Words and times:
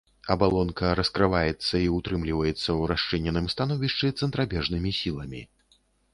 Абалонка 0.35 0.87
раскрываецца 0.99 1.75
і 1.81 1.85
ўтрымліваецца 1.97 2.57
ў 2.57 2.81
расчыненым 2.93 3.45
становішчы 3.57 4.11
цэнтрабежнымі 4.19 4.97
сіламі. 5.03 5.45